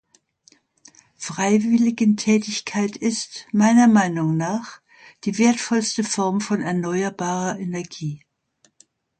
Freiwilligentätigkeit 1.19 2.97
ist, 2.97 3.45
meiner 3.51 3.87
Meinung 3.87 4.35
nach, 4.35 4.81
die 5.25 5.37
wertvollste 5.37 6.03
Form 6.03 6.41
von 6.41 6.61
erneuerbarer 6.63 7.59
Energie. 7.59 8.25